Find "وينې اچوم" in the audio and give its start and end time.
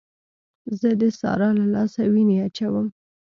2.13-2.87